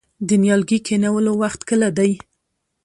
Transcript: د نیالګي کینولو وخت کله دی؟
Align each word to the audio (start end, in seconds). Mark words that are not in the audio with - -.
د 0.27 0.29
نیالګي 0.41 0.79
کینولو 0.87 1.31
وخت 1.41 1.61
کله 1.69 1.89
دی؟ 1.97 2.11